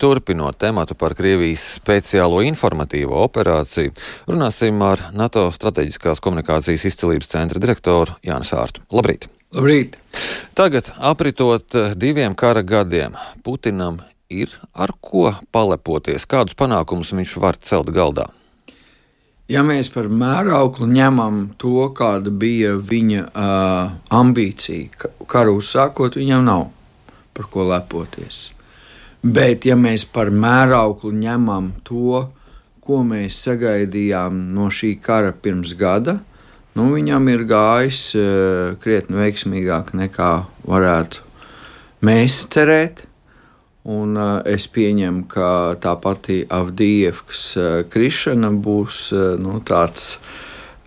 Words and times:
turpinot 0.00 0.56
tematu 0.60 0.96
par 0.96 1.14
Krievijas 1.18 1.62
speciālo 1.76 2.40
informatīvo 2.46 3.20
operāciju, 3.26 3.92
runāsim 4.30 4.80
ar 4.86 5.10
NATO 5.12 5.44
strateģiskās 5.52 6.22
komunikācijas 6.24 6.86
izcilības 6.88 7.28
centra 7.34 7.60
direktoru 7.60 8.16
Jānis 8.24 8.54
Ārtu. 8.56 8.84
Labrīt! 8.92 9.28
Labrīt! 9.52 9.98
Tagad, 10.56 10.88
apritot 10.96 11.76
diviem 12.00 12.36
kara 12.38 12.62
gadiem, 12.64 13.18
Putinam 13.44 14.00
ir 14.30 14.52
ar 14.72 14.94
ko 15.02 15.32
palepoties, 15.52 16.24
kādus 16.30 16.56
panākumus 16.56 17.12
viņš 17.12 17.34
var 17.42 17.58
celt 17.60 17.90
galdā. 17.92 18.30
Ja 19.50 19.64
mēs 19.66 19.90
par 19.90 20.06
mērauklu 20.06 20.86
ņemam 20.86 21.40
to, 21.58 21.88
kāda 21.98 22.30
bija 22.30 22.76
viņa 22.78 23.24
uh, 23.26 23.96
ambīcija, 24.14 25.10
karu 25.26 25.56
uzsākot, 25.58 26.20
viņam 26.20 26.46
nav 26.46 26.68
par 27.34 27.50
ko 27.50 27.66
lepoties. 27.66 28.52
Bet, 29.20 29.66
ja 29.68 29.74
mēs 29.76 30.06
par 30.08 30.30
mērauklu 30.32 31.10
ņemam 31.12 31.66
to, 31.84 32.22
ko 32.80 33.02
mēs 33.04 33.36
sagaidījām 33.44 34.46
no 34.56 34.70
šī 34.72 34.94
kara 35.04 35.34
pirms 35.36 35.74
gada, 35.76 36.16
nu, 36.78 36.86
viņam 36.94 37.28
ir 37.28 37.44
gājis 37.50 38.00
uh, 38.16 38.78
krietni 38.80 39.20
veiksmīgāk 39.20 39.92
nekā 40.00 40.30
varētu 40.64 41.20
mēs 42.08 42.46
cerēt. 42.48 43.04
Un, 43.90 44.16
uh, 44.16 44.40
es 44.48 44.64
pieņemu, 44.72 45.26
ka 45.28 45.76
tā 45.80 45.94
pati 46.00 46.40
Avdijevkas 46.48 47.44
uh, 47.56 47.68
krišana 47.92 48.54
būs 48.56 49.06
uh, 49.12 49.34
nu, 49.40 49.60
tāds 49.60 50.14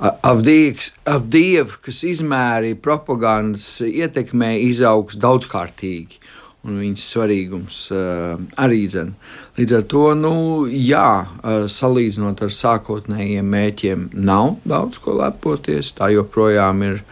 Avdijevkas 0.04 2.02
izmēri 2.10 2.74
propagandas 2.82 3.76
ietekmē 3.86 4.56
izaugs 4.66 5.22
daudzkārtīgi. 5.22 6.18
Un 6.64 6.78
viņas 6.80 7.06
svarīgums 7.12 7.78
uh, 7.92 8.38
arī 8.64 8.86
dzen. 8.88 9.10
Līdz 9.58 9.74
ar 9.80 9.88
to, 9.92 10.04
nu, 10.16 10.36
jā, 10.72 11.08
uh, 11.24 11.66
salīdzinot 11.68 12.46
ar 12.46 12.54
sākotnējiem 12.56 13.50
mērķiem, 13.52 14.06
nav 14.16 14.56
daudz 14.64 15.02
ko 15.04 15.18
lepoties. 15.20 15.92
Tā 15.98 16.14
joprojām 16.14 16.86
ir 16.88 17.04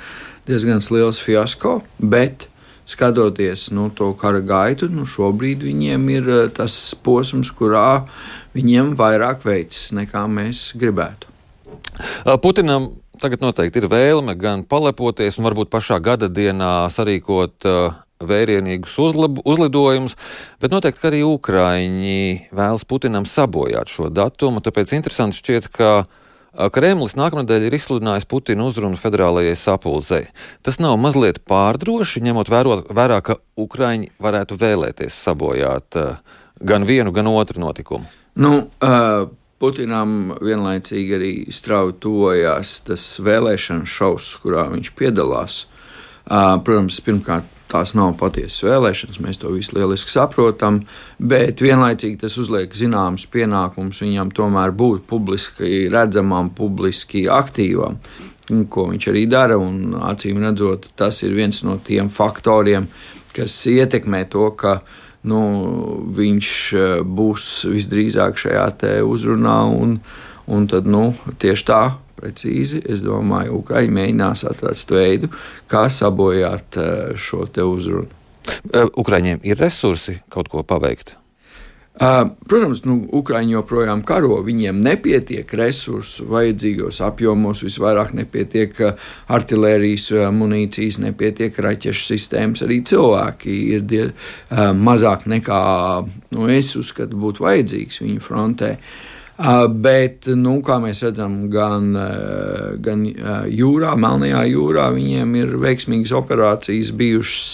diezgan 0.48 0.80
liels 0.96 1.20
fiasko, 1.20 1.82
bet 2.00 2.48
skatoties 2.92 3.70
nu, 3.72 3.90
to 3.90 4.14
kara 4.20 4.42
gaitu, 4.44 4.90
nu, 4.92 5.06
šobrīd 5.08 5.64
viņiem 5.68 6.08
ir 6.16 6.30
eh, 6.30 6.48
tas 6.54 6.76
posms, 7.04 7.52
kurā 7.56 8.04
viņiem 8.56 8.96
vairāk 9.00 9.46
veicas 9.48 9.92
nekā 9.96 10.26
mēs 10.32 10.72
gribētu. 10.80 11.30
Putinam 12.42 12.90
tagad 13.22 13.44
noteikti 13.44 13.84
ir 13.84 13.90
vēlme 13.92 14.36
gan 14.40 14.64
palepoties, 14.66 15.38
un 15.38 15.46
varbūt 15.46 15.70
pašā 15.72 16.00
gada 16.04 16.30
dienā 16.32 16.90
sarīkot 16.92 17.68
uh, 17.70 17.94
vērienīgus 18.28 18.96
uzlab, 19.02 19.42
uzlidojumus, 19.48 20.18
bet 20.62 20.74
noteikti 20.74 21.10
arī 21.10 21.22
Ukrāņi 21.28 22.52
vēlas 22.56 22.88
Putinam 22.88 23.28
sabojāt 23.30 23.92
šo 23.92 24.10
datumu. 24.14 24.64
Tāpēc 24.64 24.94
interesanti 24.98 25.42
šķiet, 25.42 25.70
ka 25.76 25.92
Kremlis 26.52 27.16
nākamnedēļ 27.16 27.70
ir 27.70 27.76
izsludinājis 27.78 28.28
Putina 28.28 28.66
uzrunu 28.68 29.00
federālajai 29.00 29.56
sapulcei. 29.56 30.26
Tas 30.66 30.82
nav 30.84 30.98
mazliet 31.00 31.40
pārdroši, 31.48 32.24
ņemot 32.26 32.52
vērot, 32.52 32.90
vērā, 32.92 33.22
ka 33.24 33.38
Ukraiņi 33.56 34.12
varētu 34.20 34.58
vēlēties 34.60 35.20
sabojāt 35.30 36.00
gan 36.60 36.88
vienu, 36.88 37.14
gan 37.16 37.32
otru 37.32 37.64
notikumu. 37.64 38.10
Nu, 38.36 38.58
uh, 38.84 39.30
Putinam 39.62 40.34
vienlaicīgi 40.42 41.16
arī 41.16 41.32
strauji 41.54 42.00
tojās 42.02 42.80
tas 42.88 43.04
vēlēšanu 43.22 43.86
šovs, 43.86 44.32
kurā 44.42 44.66
viņš 44.72 44.92
piedalās. 44.98 45.66
Uh, 46.26 46.58
protams, 46.66 46.98
pirmkārt, 47.06 47.48
tās 47.72 47.94
nav 47.98 48.16
patiesas 48.20 48.64
vēlēšanas, 48.66 49.20
mēs 49.24 49.40
to 49.42 49.52
visu 49.54 49.78
lieliski 49.78 50.12
saprotam, 50.12 50.82
bet 51.18 51.64
vienlaicīgi 51.64 52.20
tas 52.24 52.38
uzliek 52.42 52.74
zināmas 52.76 53.28
pienākumus 53.32 54.04
viņam 54.04 54.34
tomēr 54.36 54.74
būt 54.76 55.08
publiski 55.10 55.88
redzamam, 55.92 56.52
publiski 56.56 57.28
aktīvam, 57.32 58.00
ko 58.70 58.90
viņš 58.92 59.08
arī 59.14 59.26
dara. 59.32 59.60
Acīm 60.12 60.42
redzot, 60.44 60.92
tas 61.00 61.24
ir 61.24 61.36
viens 61.38 61.64
no 61.68 61.78
tiem 61.80 62.12
faktoriem, 62.12 62.90
kas 63.36 63.56
ietekmē 63.72 64.26
to, 64.32 64.50
ka 64.60 64.82
nu, 65.30 65.42
viņš 66.18 66.52
eh, 66.76 66.94
būs 67.06 67.50
visdrīzāk 67.72 68.40
šajā 68.42 69.02
uzrunā. 69.06 69.60
Un, 69.70 70.00
un 70.52 70.68
tad, 70.68 70.90
nu, 70.90 71.12
tieši 71.40 71.68
tā 71.68 71.84
precīzi. 72.22 72.84
Es 72.86 73.04
domāju, 73.06 73.62
Ukraiņi 73.62 73.96
mēģinās 73.98 74.46
atrast 74.52 74.94
veidu, 74.94 75.32
kā 75.72 75.88
sabojāt 75.90 76.78
eh, 76.78 76.92
šo 77.18 77.48
te 77.52 77.66
uzrunu. 77.66 78.10
Eh, 78.72 78.86
Ukraiņiem 78.98 79.42
ir 79.48 79.60
resursi 79.62 80.20
kaut 80.30 80.52
ko 80.52 80.64
paveikt. 80.68 81.18
Uh, 82.02 82.32
protams, 82.50 82.80
nu, 82.88 82.94
Ukrāņi 83.20 83.52
joprojām 83.52 84.00
karo, 84.08 84.38
viņiem 84.46 84.80
nepietiek 84.82 85.50
resursu 85.60 86.24
vajadzīgos 86.32 87.02
apjomos, 87.04 87.62
visvairāk 87.66 88.14
nepietiek 88.18 88.80
artērijas 89.30 90.08
munīcijas, 90.34 91.02
nepietiek 91.04 91.60
raķešu 91.62 92.06
sistēmas. 92.08 92.64
Arī 92.66 92.80
cilvēki 92.88 93.58
ir 93.76 93.84
die, 93.86 94.06
mazāk 94.80 95.28
nekā 95.30 95.62
nu, 96.32 96.48
es 96.50 96.72
uzskatu, 96.80 97.20
būtu 97.22 97.44
vajadzīgs 97.44 98.02
viņu 98.06 98.24
frontē. 98.24 98.78
Uh, 99.42 99.64
Bet, 99.70 100.28
nu, 100.38 100.60
kā 100.66 100.76
mēs 100.82 101.00
redzam, 101.02 101.48
gan, 101.50 101.96
gan 102.84 103.06
jūrā, 103.50 103.96
Melnajā 103.98 104.44
jūrā 104.52 104.90
viņiem 104.94 105.34
ir 105.40 105.56
veiksmīgas 105.62 106.14
operācijas 106.20 106.92
bijušas. 106.98 107.48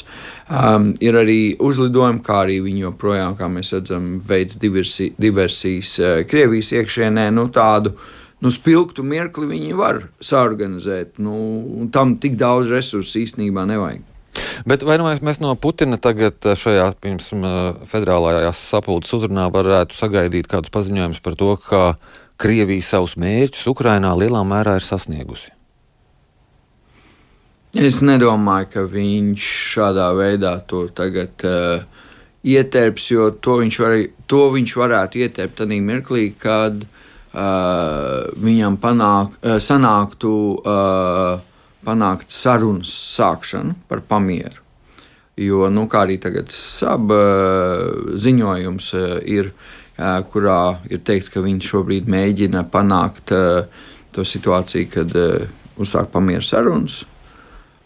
Um, 0.47 0.89
ir 1.03 1.15
arī 1.19 1.55
uzlidojumi, 1.59 2.21
kā 2.23 2.41
arī 2.45 2.59
viņi 2.63 2.85
joprojām, 2.85 3.37
kā 3.39 3.49
mēs 3.51 3.73
redzam, 3.75 4.13
veids 4.23 4.59
diversi, 4.59 5.09
diversijas 5.19 5.93
uh, 5.99 6.11
Krievijas 6.27 6.73
iekšienē. 6.75 7.29
Nu, 7.35 7.47
tādu 7.55 7.95
nu, 8.43 8.51
spilgtu 8.51 9.03
mirkli 9.07 9.47
viņi 9.49 9.79
var 9.79 10.03
saorganizēt. 10.23 11.17
Nu, 11.23 11.87
tam 11.91 12.15
tik 12.19 12.39
daudz 12.39 12.71
resursu 12.75 13.23
īstenībā 13.23 13.67
nevajag. 13.67 14.03
Bet 14.65 14.85
vai 14.87 14.97
nu 14.97 15.09
mēs 15.21 15.41
no 15.43 15.53
Putina 15.59 15.99
tagad 16.01 16.45
eh, 16.45 16.55
šajā 16.57 16.87
pirms 17.03 17.29
federālajās 17.91 18.63
sapulces 18.71 19.13
uzrunā 19.19 19.49
varētu 19.53 19.97
sagaidīt 19.97 20.49
kādus 20.49 20.73
paziņojumus 20.73 21.21
par 21.21 21.37
to, 21.37 21.53
ka 21.67 21.83
Krievija 22.37 22.85
savus 22.85 23.17
mērķus 23.17 23.69
Ukrainā 23.71 24.13
lielā 24.17 24.43
mērā 24.45 24.77
ir 24.77 24.85
sasniegusi? 24.85 25.51
Es 27.77 27.99
nedomāju, 28.05 28.69
ka 28.73 28.83
viņš 28.89 29.47
šādā 29.73 30.07
veidā 30.17 30.53
to 30.69 30.85
tagad 30.95 31.43
uh, 31.45 31.83
ieterps, 32.47 33.09
jo 33.11 33.27
to 33.43 33.57
viņš, 33.61 33.79
var, 33.83 33.97
to 34.29 34.39
viņš 34.53 34.75
varētu 34.79 35.21
ieterpt 35.21 35.59
tādā 35.59 35.77
mirklī, 35.83 36.29
kad 36.39 36.79
uh, 36.81 38.23
viņam 38.39 38.79
panāk, 38.81 39.35
uh, 39.43 39.57
sanāktu 39.61 40.31
uh, 40.57 41.43
panākt 41.87 42.33
sarunas 42.35 42.91
sākšanu 43.15 43.77
par 43.87 44.03
pamieru. 44.03 44.63
Jo, 45.37 45.67
nu, 45.69 45.85
kā 45.85 46.01
arī 46.07 46.15
tagad 46.17 46.49
sab 46.53 47.11
eh, 47.13 47.83
ziņojums 48.17 48.87
eh, 48.97 49.11
ir, 49.37 49.51
eh, 49.97 50.15
kurā 50.31 50.61
ir 50.89 51.03
teikts, 51.05 51.29
ka 51.29 51.43
viņi 51.45 51.67
šobrīd 51.67 52.09
mēģina 52.09 52.65
panākt 52.73 53.35
to 54.15 54.25
situāciju, 54.25 54.89
kad 54.89 55.13
uzsāk 55.77 56.09
pamieru 56.09 56.41
sarunas, 56.41 57.03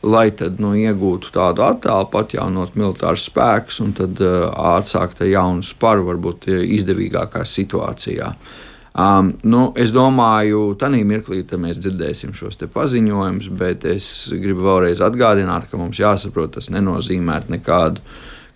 lai 0.08 0.30
tad 0.32 0.62
nu, 0.64 0.72
iegūtu 0.80 1.34
tādu 1.36 1.66
attēlu, 1.66 2.08
atjaunot 2.22 2.78
militārus 2.80 3.28
spēkus 3.28 3.82
un 3.84 3.92
tad 4.00 4.22
atsākt 4.24 5.20
jaunu 5.28 5.66
sparu, 5.68 6.08
varbūt 6.08 6.48
izdevīgākā 6.48 7.44
situācijā. 7.44 8.32
Uh, 8.32 8.71
Um, 8.92 9.38
nu, 9.48 9.70
es 9.80 9.94
domāju, 9.96 10.74
ka 10.76 10.90
tajā 10.90 11.06
mirklī 11.08 11.46
mēs 11.64 11.80
dzirdēsim 11.80 12.34
šos 12.36 12.60
paziņojumus, 12.74 13.48
bet 13.56 13.86
es 13.88 14.06
gribu 14.36 14.66
vēlreiz 14.68 15.00
atgādināt, 15.00 15.70
ka 15.72 15.80
mums 15.80 16.02
jāsaprot, 16.02 16.58
tas 16.58 16.68
nenozīmē 16.74 17.40
nekādu 17.48 18.04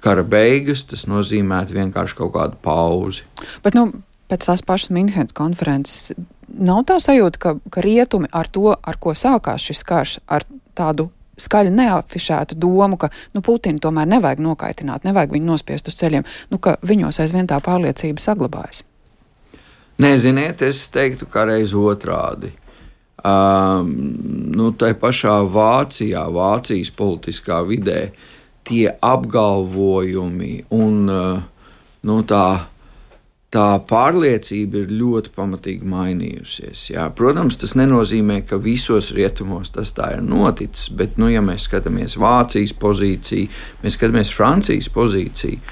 kara 0.03 0.25
beigas, 0.27 0.83
tas 0.91 1.07
nozīmē 1.07 1.63
vienkārši 1.71 2.17
kaut 2.19 2.33
kādu 2.35 2.59
pauzi. 2.61 3.23
Bet, 3.63 3.77
nu, 3.79 3.87
pēc 4.27 4.49
tās 4.49 4.63
pašas 4.65 4.91
Minhenes 4.91 5.35
konferences 5.35 6.11
nav 6.51 6.83
tā 6.89 6.99
sajūta, 6.99 7.39
ka, 7.39 7.53
ka 7.71 7.83
rietumi 7.85 8.27
ar 8.35 8.51
to, 8.51 8.73
ar 8.75 8.99
ko 8.99 9.15
sākās 9.15 9.63
šis 9.69 9.85
karš, 9.87 10.17
ar 10.27 10.43
tādu 10.75 11.07
skaļi 11.39 11.71
neafišētu 11.75 12.57
domu, 12.59 12.99
ka 12.99 13.09
nu, 13.35 13.43
Putinu 13.43 13.79
tomēr 13.83 14.07
nevajag 14.17 14.43
nokaitināt, 14.43 15.07
nevajag 15.07 15.35
viņu 15.35 15.49
nospiest 15.49 15.91
uz 15.91 15.97
ceļiem, 15.99 16.27
nu, 16.51 16.59
ka 16.59 16.75
viņos 16.83 17.21
aizvien 17.23 17.47
tā 17.47 17.59
pārliecība 17.63 18.23
saglabājas. 18.23 18.83
Neziniet, 20.01 20.61
es 20.61 20.85
teiktu, 20.91 21.27
ka 21.31 21.45
reiz 21.47 21.71
otrādi. 21.77 22.51
Um, 23.25 23.89
nu, 24.53 24.69
tā 24.77 24.91
pašā 24.99 25.39
Vācijā, 25.49 26.25
Vācijas 26.35 26.91
politiskā 26.93 27.61
vidē, 27.65 28.09
tie 28.67 28.89
apgalvojumi 28.91 30.65
un 30.75 30.97
uh, 31.09 31.39
nu, 32.05 32.17
tā, 32.27 32.45
tā 33.55 33.65
pārliecība 33.87 34.83
ir 34.83 34.93
ļoti 34.99 35.31
pamatīgi 35.35 35.89
mainījusies. 35.89 36.83
Jā. 36.91 37.07
Protams, 37.15 37.57
tas 37.61 37.77
nenozīmē, 37.79 38.41
ka 38.49 38.59
visos 38.61 39.13
rietumos 39.15 39.71
tas 39.73 39.95
tā 39.95 40.11
ir 40.17 40.25
noticis, 40.25 40.91
bet, 40.91 41.15
nu, 41.21 41.31
ja 41.31 41.41
mēs 41.45 41.69
skatāmies 41.69 42.17
Vācijas 42.21 42.75
pozīciju, 42.83 43.49
mēs 43.81 43.97
skatāmies 43.97 44.33
Francijas 44.35 44.91
pozīciju, 44.93 45.63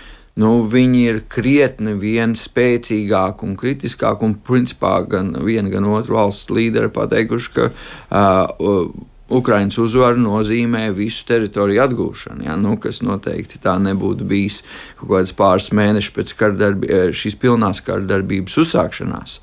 nu, 0.42 0.52
viņi 0.70 1.02
ir 1.12 1.22
krietni 1.30 1.94
vien 2.00 2.34
spēcīgāki 2.38 3.48
un 3.48 3.58
kritiskāki. 3.60 4.28
Un 4.28 4.38
principā 4.46 4.96
gan 5.10 5.34
viena, 5.46 5.70
gan 5.74 5.90
otra 5.92 6.22
valsts 6.22 6.54
līderi 6.54 6.90
pateikuši, 6.94 7.52
ka 7.54 7.70
uh, 7.70 8.88
Ukraiņas 9.34 9.78
uzvara 9.80 10.20
nozīmē 10.20 10.88
visu 10.94 11.24
teritoriju 11.30 11.84
atgūšanu, 11.86 12.44
ja? 12.48 12.58
nu, 12.60 12.76
kas 12.82 13.02
noteikti 13.06 13.62
tā 13.64 13.78
nebūtu 13.82 14.28
bijis 14.28 14.62
kaut 15.00 15.14
kāds 15.14 15.34
pāris 15.38 15.70
mēnešus 15.74 16.16
pēc 16.18 16.34
darbi, 16.60 16.90
šīs 17.16 17.40
pilnās 17.42 17.82
kara 17.86 18.04
darbības 18.10 18.58
uzsākšanās. 18.66 19.40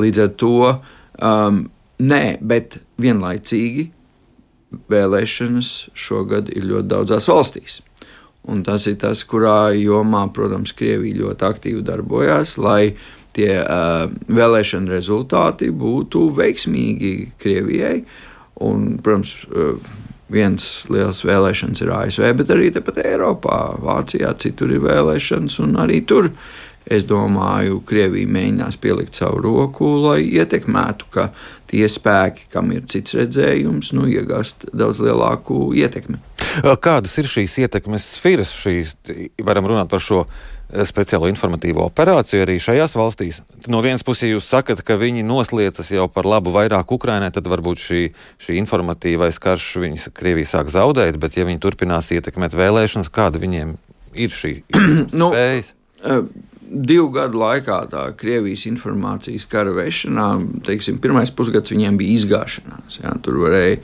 Līdz 0.00 0.24
ar 0.24 0.34
to 0.40 0.56
um, 0.72 1.62
nē, 2.02 2.24
bet 2.42 2.80
vienlaicīgi 3.00 3.90
vēlēšanas 4.90 5.70
šogad 5.98 6.50
ir 6.54 6.66
ļoti 6.70 6.90
daudzās 6.90 7.30
valstīs. 7.30 7.80
Un 8.48 8.62
tas 8.64 8.86
ir 8.88 8.96
tas, 9.00 9.22
kurā 9.28 9.72
jomā, 9.76 10.24
protams, 10.32 10.72
Krievija 10.76 11.18
ļoti 11.20 11.46
aktīvi 11.50 11.82
darbojās, 11.84 12.56
lai 12.58 12.94
tie 13.36 13.52
uh, 13.60 14.08
vēlēšana 14.32 14.90
rezultāti 14.90 15.68
būtu 15.70 16.30
veiksmīgi 16.38 17.12
Krievijai. 17.40 17.98
Un, 18.64 18.96
protams, 19.04 19.36
uh, 19.52 19.76
viens 20.32 20.70
liels 20.90 21.20
vēlēšanas 21.26 21.84
ir 21.84 21.92
ASV, 21.94 22.26
bet 22.40 22.50
arī 22.54 22.72
tepat 22.72 23.02
Eiropā, 23.04 23.60
Vācijā, 23.82 24.32
citur 24.40 24.72
ir 24.72 24.82
vēlēšanas, 24.88 25.60
arī 25.84 26.00
tur 26.08 26.32
Es 26.90 27.04
domāju, 27.06 27.82
Krievija 27.86 28.26
mēģinās 28.26 28.78
pielikt 28.80 29.18
savu 29.20 29.42
roku, 29.44 29.86
lai 30.00 30.24
ietekmētu, 30.24 31.10
ka 31.12 31.28
tie 31.70 31.84
spēki, 31.86 32.48
kam 32.50 32.72
ir 32.74 32.86
cits 32.90 33.14
redzējums, 33.18 33.92
nu, 33.94 34.08
iegūst 34.10 34.70
daudz 34.72 35.02
lielāku 35.04 35.68
ietekmi. 35.76 36.18
Kādas 36.82 37.12
ir 37.20 37.28
šīs 37.30 37.58
ietekmes 37.64 38.06
sfēras? 38.16 38.52
Šīs, 38.62 38.94
varam 39.46 39.68
runāt 39.70 39.90
par 39.92 40.02
šo 40.02 40.24
speciālo 40.86 41.26
informatīvo 41.30 41.82
operāciju 41.88 42.44
arī 42.44 42.58
šajās 42.62 42.94
valstīs. 42.98 43.40
No 43.70 43.80
vienas 43.82 44.04
puses, 44.06 44.28
jūs 44.30 44.46
sakat, 44.50 44.84
ka 44.86 44.98
viņi 45.00 45.24
nosliecas 45.26 45.90
jau 45.90 46.06
par 46.12 46.28
labu 46.30 46.52
vairāk 46.54 46.92
Ukrainai, 46.94 47.32
tad 47.34 47.48
varbūt 47.50 47.82
šī, 47.82 48.02
šī 48.42 48.58
informatīvais 48.62 49.40
karš 49.42 49.70
viņas 49.82 50.10
Krievija 50.14 50.52
sāk 50.52 50.70
zaudēt, 50.70 51.18
bet 51.22 51.38
ja 51.38 51.48
viņi 51.48 51.62
turpinās 51.62 52.12
ietekmēt 52.14 52.54
vēlēšanas, 52.58 53.10
kāda 53.14 53.42
viņiem 53.42 53.74
ir 54.14 54.34
šī 54.34 54.54
nu, 55.20 55.32
spējas? 55.32 55.74
Nu, 56.04 56.22
divu 56.70 57.10
gadu 57.14 57.40
laikā 57.40 57.80
tā 57.90 58.04
Krievijas 58.18 58.64
informācijas 58.70 59.46
kara 59.50 59.72
vešanā, 59.74 60.28
teiksim, 60.66 61.00
pirmais 61.02 61.32
pusgads 61.34 61.72
viņiem 61.72 61.98
bija 61.98 62.16
izgāšanās. 62.20 63.00
Jā, 63.02 63.14
tur 63.24 63.40
varēja 63.44 63.80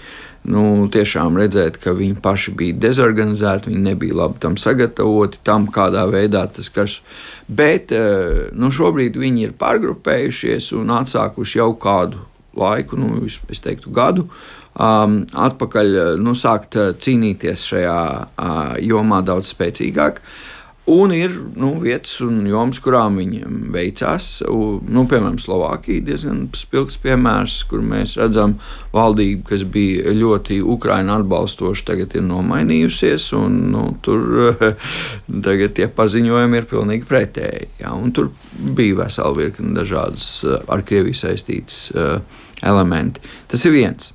nu, 0.52 0.86
tiešām 0.92 1.38
redzēt, 1.40 1.80
ka 1.82 1.94
viņi 1.96 2.20
paši 2.22 2.54
bija 2.58 2.78
dezorganizēti, 2.86 3.72
viņi 3.72 3.82
nebija 3.88 4.20
labi 4.22 4.40
tam 4.42 4.58
sagatavoti, 4.60 5.42
tam 5.46 5.66
kādā 5.72 6.06
veidā 6.10 6.46
tas 6.46 6.70
karš. 6.70 7.00
Bet 7.48 7.94
eh, 7.94 8.46
nu, 8.54 8.70
šobrīd 8.70 9.18
viņi 9.18 9.48
ir 9.48 9.56
pārgrupējušies 9.58 10.72
un 10.78 10.94
atsākuši 11.00 11.60
jau 11.62 11.72
kādu 11.82 12.22
laiku, 12.56 12.96
nu, 13.00 13.18
es 13.26 13.62
teiktu, 13.64 13.90
gadu. 13.94 14.30
Um, 14.76 15.22
atpakaļ 15.32 16.18
nu, 16.20 16.36
sākt 16.36 16.76
eh, 16.78 16.92
cīnīties 17.00 17.64
šajā 17.72 17.96
uh, 17.96 18.76
jomā 18.84 19.22
daudz 19.24 19.50
spēcīgāk. 19.54 20.20
Uh, 20.20 20.55
Un 20.86 21.10
ir 21.10 21.32
nu, 21.58 21.72
vietas 21.82 22.20
un 22.22 22.44
jomas, 22.46 22.78
kurām 22.78 23.16
viņiem 23.18 23.72
veicās. 23.74 24.26
Nu, 24.46 25.02
piemēram, 25.10 25.34
Slovākija 25.42 25.98
ir 25.98 26.04
diezgan 26.06 26.44
spilgts 26.54 27.00
piemērs, 27.02 27.56
kur 27.66 27.80
mēs 27.82 28.12
redzam, 28.20 28.52
valdība, 28.92 29.48
kas 29.48 29.64
bija 29.66 30.12
ļoti 30.14 30.60
Ukraiņu 30.62 31.16
atbalstoša, 31.16 31.82
tagad 31.88 32.14
ir 32.14 32.22
nomainījusies. 32.28 33.24
Un, 33.34 33.56
nu, 33.72 33.82
tur 34.06 34.54
tagad 35.48 35.74
tie 35.74 35.88
paziņojumi 35.90 36.60
ir 36.60 36.68
pilnīgi 36.70 37.08
pretēji. 37.08 37.66
Ja, 37.80 37.90
tur 38.14 38.30
bija 38.54 39.00
vesela 39.00 39.32
virkne 39.34 39.74
dažādas 39.74 40.28
ar 40.46 40.84
Krieviju 40.86 41.18
saistītas 41.18 41.80
uh, 41.96 42.20
elementi. 42.62 43.24
Tas 43.50 43.66
ir 43.66 43.74
viens. 43.74 44.12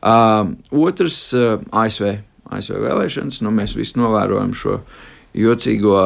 Uh, 0.00 0.54
otrs, 0.72 1.20
uh, 1.36 1.58
ASV, 1.76 2.08
ASV 2.56 2.80
vēlēšanas. 2.86 3.42
Nu, 3.44 3.52
mēs 3.52 3.76
visi 3.76 4.00
novērojam 4.00 4.56
šo 4.56 4.78
jocīgo 5.36 6.00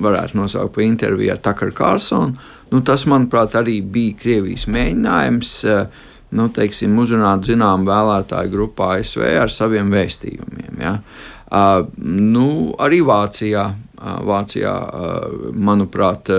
varētu 0.00 0.38
nosaukt 0.38 0.74
par 0.76 0.84
interviju 0.84 1.34
ar 1.34 1.42
Takaru 1.42 1.74
Kārlsonu. 1.76 2.48
Nu, 2.70 2.80
tas, 2.86 3.04
manuprāt, 3.10 3.56
arī 3.58 3.80
bija 3.82 4.16
Krievijas 4.20 4.68
mēģinājums 4.70 5.52
eh, 5.66 6.00
nu, 6.38 6.46
teiksim, 6.54 6.94
uzrunāt 7.02 7.48
zināmu 7.48 7.88
vēlētāju 7.90 8.52
grupu 8.52 8.86
ASV 8.86 9.24
ar 9.42 9.52
saviem 9.52 9.90
vēstījumiem. 9.92 10.80
Ja. 10.80 10.98
Uh, 11.50 11.88
nu, 11.98 12.46
arī 12.78 13.00
Vācijā, 13.02 13.64
uh, 13.74 14.20
Vācijā 14.28 14.74
uh, 14.86 15.48
manuprāt, 15.50 16.30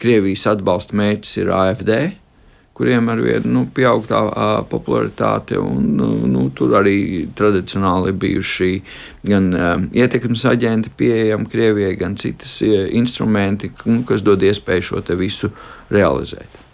Krievijas 0.00 0.44
atbalsta 0.52 0.98
mērķis 1.00 1.38
ir 1.40 1.54
AFD 1.56 1.94
kuriem 2.80 3.10
ar 3.12 3.20
vienu 3.20 3.52
nu, 3.52 3.66
pieaug 3.76 4.06
tā 4.08 4.22
popularitāte. 4.70 5.58
Un, 5.60 5.92
nu, 5.98 6.08
nu, 6.30 6.46
tur 6.56 6.78
arī 6.80 7.26
tradicionāli 7.36 8.14
bijuši 8.16 8.72
gan 9.28 9.52
ietekmes 9.92 10.46
aģenti 10.48 10.94
pieejami 10.96 11.50
Krievijai, 11.52 11.98
gan 12.00 12.16
citas 12.16 12.56
instrumenti, 12.64 13.68
nu, 13.84 14.00
kas 14.08 14.24
dod 14.24 14.40
iespēju 14.48 14.88
šo 14.90 15.04
visu 15.20 15.52
realizēt. 15.92 16.69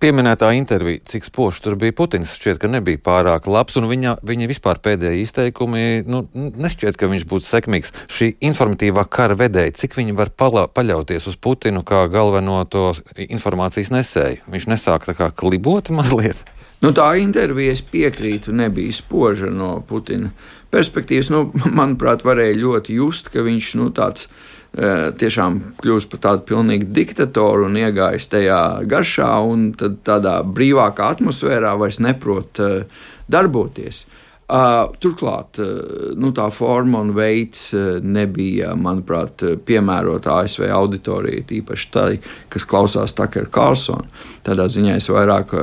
Pieminētā 0.00 0.50
intervija, 0.56 1.00
cik 1.08 1.26
spožs 1.28 1.62
tur 1.64 1.76
bija 1.80 1.94
Putins, 1.96 2.34
šķiet, 2.36 2.58
ka 2.60 2.68
nebija 2.68 3.00
pārāk 3.04 3.46
labs, 3.48 3.78
un 3.80 3.88
viņa, 3.88 4.18
viņa 4.26 4.48
vispār 4.50 4.80
pēdējie 4.84 5.22
izteikumi 5.24 6.04
nu, 6.08 6.24
nešķiet, 6.34 6.98
ka 7.00 7.08
viņš 7.10 7.26
būtu 7.30 7.46
sekmīgs. 7.46 7.94
Šī 8.12 8.34
informatīvā 8.44 9.06
kara 9.08 9.36
vedēja, 9.38 9.76
cik 9.80 9.96
viņi 10.00 10.16
var 10.18 10.32
pala, 10.36 10.66
paļauties 10.68 11.28
uz 11.30 11.38
Putinu 11.40 11.84
kā 11.86 12.04
galveno 12.12 12.62
to 12.68 12.90
informācijas 13.16 13.92
nesēju? 13.94 14.44
Viņš 14.52 14.68
nesāk 14.74 15.08
tā 15.08 15.16
kā 15.18 15.30
klibot 15.32 15.92
mazliet. 15.98 16.44
Nu, 16.84 16.90
tā 16.92 17.14
intervija, 17.16 17.72
es 17.72 17.80
piekrītu, 17.86 18.52
nebija 18.52 18.92
spoža 18.92 19.48
no 19.48 19.78
Putina 19.88 20.34
perspektīvas. 20.74 21.30
Nu, 21.32 21.46
manuprāt, 21.80 22.26
varēja 22.26 22.58
ļoti 22.58 22.98
just, 22.98 23.32
ka 23.32 23.46
viņš 23.46 23.72
nu, 23.80 23.88
tāds 23.94 24.28
Eh, 24.74 25.12
tiešām 25.14 25.60
kļūst 25.78 26.10
par 26.10 26.20
tādu 26.24 26.42
pilnīgu 26.48 26.88
diktatoru 26.96 27.68
un 27.68 27.76
iegājis 27.78 28.26
tajā 28.32 28.58
garšā, 28.90 29.28
un 29.46 29.68
tādā 29.78 30.40
brīvākā 30.42 31.12
atmosfērā 31.14 31.76
vairs 31.78 32.00
neprot 32.02 32.58
eh, 32.58 33.04
darboties. 33.30 34.00
Uh, 34.44 34.90
turklāt 35.00 35.56
uh, 35.56 36.10
nu, 36.20 36.28
tā 36.36 36.50
forma 36.52 36.98
un 37.00 37.14
veids 37.16 37.70
uh, 37.72 37.94
nebija, 38.04 38.74
manuprāt, 38.76 39.40
piemērota 39.64 40.34
ASV 40.42 40.66
auditorijai, 40.68 41.46
tīpaši 41.48 41.86
tai, 41.94 42.10
kas 42.52 42.66
klausās 42.68 43.16
Takera 43.16 43.48
Carlsona. 43.48 44.04
Tādā 44.44 44.66
ziņā 44.68 44.98
es 45.00 45.08
vairāk 45.08 45.54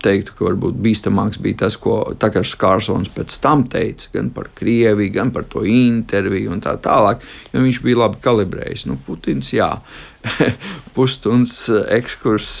teiktu, 0.00 0.32
ka 0.38 0.46
varbūt 0.46 0.78
bīstamāks 0.80 1.42
bija 1.44 1.66
tas, 1.66 1.76
ko 1.76 1.98
Takers 2.16 2.54
Carlsons 2.56 3.12
pēc 3.12 3.36
tam 3.44 3.66
teica, 3.68 4.08
gan 4.16 4.32
par 4.32 4.48
Krieviju, 4.56 5.12
gan 5.18 5.34
par 5.36 5.44
to 5.52 5.66
interviju 5.68 6.54
un 6.56 6.64
tā 6.64 6.78
tālāk, 6.80 7.20
jo 7.52 7.66
viņš 7.66 7.82
bija 7.84 8.00
labi 8.06 8.24
kalibrējis. 8.24 8.86
Nu, 8.88 8.96
Putins, 9.04 9.52
jā. 9.52 9.74
Pusstundas 10.96 11.68
ekskurs 11.92 12.56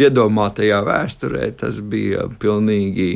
iedomātajā 0.00 0.82
vēsturē, 0.88 1.52
tas 1.60 1.84
bija 1.84 2.30
pilnīgi 2.40 3.12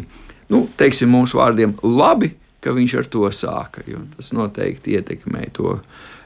nu, 0.53 0.67
teiksim, 0.79 1.11
mūsu 1.13 1.41
vārdiem, 1.41 1.75
labi, 1.83 2.33
ka 2.63 2.75
viņš 2.75 2.97
ar 3.01 3.09
to 3.11 3.31
sāka. 3.35 3.85
Tas 4.17 4.33
noteikti 4.35 4.97
ietekmē 4.99 5.49
to 5.57 5.79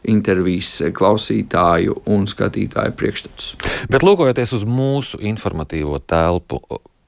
intervijas 0.08 0.78
klausītāju 0.96 1.98
un 2.08 2.26
skatītāju 2.30 2.96
priekšstats. 2.96 3.54
Bet 3.92 4.04
lūkojoties 4.06 4.54
uz 4.56 4.64
mūsu 4.68 5.20
informatīvo 5.28 6.00
telpu, 6.00 6.62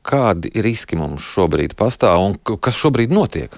kādi 0.04 0.52
riski 0.64 0.99
mums 1.00 1.25
šobrīd 1.33 1.76
pastāv 1.78 2.26
un 2.26 2.37
kas 2.61 2.81
šobrīd 2.81 3.14
notiek? 3.14 3.54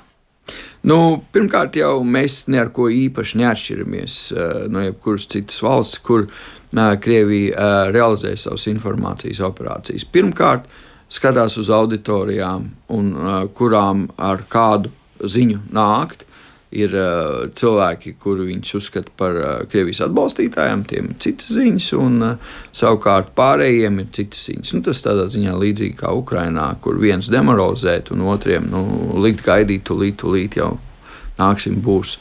Nu, 0.84 1.24
pirmkārt, 1.32 1.78
jau 1.80 2.02
mēs 2.04 2.42
neko 2.52 2.90
īpaši 2.92 3.38
neatšķiramies 3.40 4.16
uh, 4.34 4.42
no 4.70 4.82
jebkuras 4.84 5.24
citas 5.32 5.62
valsts, 5.64 6.02
kur 6.04 6.26
uh, 6.28 6.90
Krievija 7.00 7.88
realizē 7.88 8.34
savas 8.36 8.68
informācijas 8.68 9.40
operācijas. 9.48 10.04
Pirmkārt, 10.12 10.68
uh, 10.68 10.83
skatās 11.14 11.58
uz 11.60 11.70
auditorijām, 11.72 12.68
un, 12.94 13.10
uh, 13.16 13.40
kurām 13.54 14.08
ar 14.18 14.44
kādu 14.50 14.92
ziņu 15.22 15.66
nākt. 15.74 16.24
Ir 16.74 16.90
uh, 16.98 17.44
cilvēki, 17.54 18.16
kurus 18.18 18.48
viņš 18.48 18.70
uzskata 18.80 19.12
par 19.14 19.36
uh, 19.38 19.50
Krievijas 19.70 20.00
atbalstītājiem, 20.08 20.80
tiem 20.90 21.12
ir 21.12 21.20
citas 21.22 21.52
ziņas, 21.54 21.90
un 22.02 22.16
uh, 22.26 22.56
savukārt 22.74 23.30
pārējiem 23.38 24.00
ir 24.02 24.08
citas 24.16 24.40
ziņas. 24.48 24.72
Nu, 24.74 24.82
tas 24.88 25.04
tādā 25.06 25.28
ziņā 25.30 25.54
līdzīgi 25.54 25.94
kā 26.00 26.10
Ukrainā, 26.18 26.72
kur 26.82 26.98
viens 26.98 27.30
demoralizēt, 27.30 28.10
un 28.10 28.26
otriem 28.26 28.66
nu, 28.72 28.82
likt 29.22 29.46
gaidīt, 29.46 29.86
tūlīt, 29.86 30.18
tūlīt 30.24 30.58
jau 30.58 30.72
nāksim, 31.38 31.78
būs. 31.84 32.16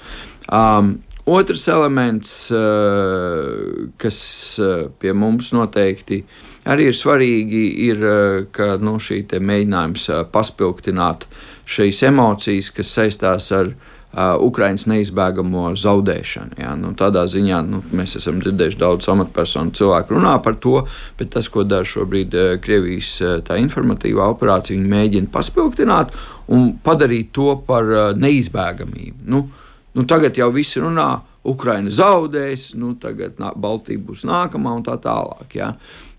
Um, 0.53 0.99
Otrs 1.25 1.67
elements, 1.67 2.51
uh, 2.51 3.87
kas 3.97 4.19
uh, 4.59 4.89
pie 4.99 5.13
mums 5.15 5.53
noteikti 5.55 6.19
arī 6.67 6.89
ir 6.91 6.97
svarīgi, 6.99 7.61
ir 7.85 8.03
uh, 8.03 8.73
nu, 8.83 8.97
šī 8.99 9.21
mēģinājums 9.39 10.09
paspildināt 10.33 11.23
šīs 11.63 12.03
emocijas, 12.09 12.73
kas 12.75 12.91
saistās 12.99 13.51
ar 13.55 13.71
Ukraiņas 14.13 14.83
neizbēgamo 14.91 15.71
zaudēšanu. 15.79 16.59
Ja? 16.59 16.75
Nu, 16.77 16.91
tādā 16.93 17.23
ziņā 17.25 17.63
nu, 17.65 17.79
mēs 17.97 18.19
esam 18.19 18.43
dzirdējuši 18.43 18.77
daudz 18.83 19.07
amatpersonu 19.09 19.73
cilvēku 19.73 20.13
runā 20.19 20.35
par 20.43 20.59
to, 20.61 20.83
bet 21.17 21.31
tas, 21.33 21.47
ko 21.49 21.63
dara 21.65 21.87
šobrīd 21.87 22.35
Krievijas 22.61 23.15
informatīvā 23.57 24.27
operācija, 24.35 24.77
viņi 24.77 24.91
mēģina 24.91 25.33
paspilgtināt 25.33 26.13
un 26.53 26.75
padarīt 26.85 27.31
to 27.33 27.55
par 27.65 27.89
neizbēgamību. 28.19 29.23
Nu, 29.33 29.47
nu, 29.93 30.07
tagad 30.09 30.37
jau 30.37 30.49
visi 30.53 30.81
runā. 30.83 31.11
Ukraina 31.43 31.91
zaudēs, 31.91 32.69
nu, 32.79 32.93
tagad 32.95 33.35
Baltija 33.59 33.99
būs 33.99 34.23
nākamā 34.23 34.77
un 34.77 34.83
tā 34.85 34.95
tālāk. 35.03 35.57
Ja? 35.57 35.73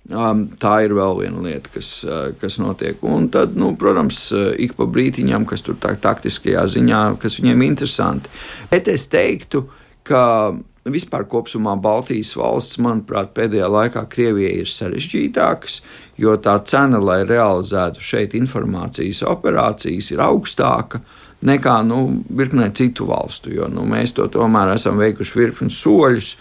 Um, 0.05 0.43
tā 0.61 0.83
ir 0.85 0.93
vēl 0.93 1.17
viena 1.23 1.41
lieta, 1.47 1.71
kas, 1.73 1.89
uh, 2.05 2.27
kas 2.37 2.59
notiek. 2.61 3.01
Un 3.09 3.31
tad, 3.33 3.55
nu, 3.57 3.71
protams, 3.81 4.27
uh, 4.37 4.51
ik 4.61 4.75
pa 4.77 4.85
brītiņam, 4.85 5.47
kas 5.49 5.65
tur 5.65 5.79
tā 5.81 5.95
taktiskajā 5.97 6.67
ziņā, 6.75 7.01
kas 7.23 7.39
viņiem 7.41 7.65
ir 7.65 7.71
interesanti. 7.71 8.33
Bet 8.69 8.91
es 8.93 9.09
teiktu, 9.09 9.65
ka 10.05 10.53
vispār 10.93 11.25
kopumā 11.25 11.79
Baltijas 11.81 12.35
valsts, 12.37 12.77
manuprāt, 12.85 13.33
pēdējā 13.37 13.71
laikā 13.73 14.05
Krievijai 14.13 14.61
ir 14.61 14.69
sarežģītākas, 14.69 15.81
jo 16.21 16.37
tā 16.37 16.59
cena, 16.69 17.01
lai 17.01 17.23
realizētu 17.25 18.05
šeit 18.05 18.37
informācijas 18.37 19.25
operācijas, 19.25 20.13
ir 20.13 20.21
augstāka 20.25 21.01
nekā 21.45 21.79
nu, 21.87 22.01
virknē 22.29 22.71
citu 22.77 23.09
valstu. 23.09 23.53
Jo 23.55 23.69
nu, 23.73 23.87
mēs 23.89 24.17
to 24.17 24.27
tomēr 24.33 24.75
esam 24.77 25.01
veikuši 25.01 25.41
virkni 25.41 25.73
soļus. 25.73 26.35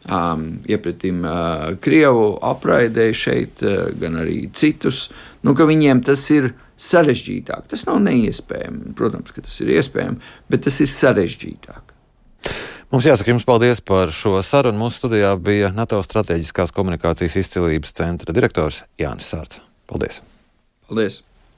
Um, 0.00 0.62
iepratim 0.64 1.20
uh, 1.28 1.74
Krievu 1.84 2.38
apraidēju 2.48 3.16
šeit, 3.20 3.60
uh, 3.60 3.90
gan 4.00 4.16
arī 4.22 4.46
citus, 4.56 5.10
nu, 5.44 5.52
ka 5.52 5.66
viņiem 5.68 6.00
tas 6.06 6.22
ir 6.32 6.54
sarežģītāk. 6.80 7.68
Tas 7.68 7.84
nav 7.84 8.00
neiespējami. 8.06 8.94
Protams, 8.96 9.34
ka 9.36 9.44
tas 9.44 9.60
ir 9.60 9.74
iespējams, 9.76 10.32
bet 10.48 10.64
tas 10.64 10.80
ir 10.80 10.88
sarežģītāk. 10.88 11.96
Mums 12.90 13.06
jāsaka 13.06 13.30
jums 13.30 13.46
paldies 13.46 13.84
par 13.86 14.10
šo 14.10 14.40
sarunu. 14.42 14.80
Mūsu 14.80 15.04
studijā 15.04 15.36
bija 15.38 15.70
NATO 15.76 16.00
strateģiskās 16.02 16.74
komunikācijas 16.74 17.36
izcilības 17.44 17.94
centra 18.00 18.34
direktors 18.34 18.82
Jānis 18.98 19.30
Sārts. 19.30 19.60
Paldies! 19.90 20.22
Paldies! 20.88 21.20